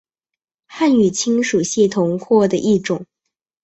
[0.65, 3.05] 汉语亲属系统或的一种。